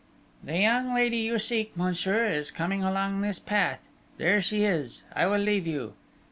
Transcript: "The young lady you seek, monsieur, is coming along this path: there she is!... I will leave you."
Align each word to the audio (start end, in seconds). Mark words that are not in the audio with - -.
"The 0.43 0.57
young 0.57 0.95
lady 0.95 1.17
you 1.17 1.37
seek, 1.37 1.77
monsieur, 1.77 2.25
is 2.25 2.49
coming 2.49 2.83
along 2.83 3.21
this 3.21 3.37
path: 3.37 3.81
there 4.17 4.41
she 4.41 4.63
is!... 4.65 5.03
I 5.15 5.27
will 5.27 5.37
leave 5.37 5.67
you." 5.67 5.93